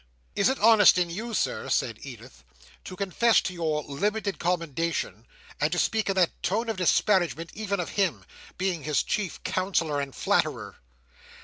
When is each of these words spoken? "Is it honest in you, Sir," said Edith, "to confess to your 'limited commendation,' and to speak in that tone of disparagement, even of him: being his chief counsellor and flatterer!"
"Is 0.35 0.49
it 0.49 0.57
honest 0.57 0.97
in 0.97 1.11
you, 1.11 1.35
Sir," 1.35 1.69
said 1.69 1.99
Edith, 2.01 2.43
"to 2.85 2.95
confess 2.95 3.39
to 3.41 3.53
your 3.53 3.83
'limited 3.83 4.39
commendation,' 4.39 5.27
and 5.59 5.71
to 5.71 5.77
speak 5.77 6.09
in 6.09 6.15
that 6.15 6.41
tone 6.41 6.69
of 6.69 6.77
disparagement, 6.77 7.51
even 7.53 7.79
of 7.79 7.89
him: 7.89 8.25
being 8.57 8.81
his 8.81 9.03
chief 9.03 9.43
counsellor 9.43 10.01
and 10.01 10.15
flatterer!" 10.15 10.77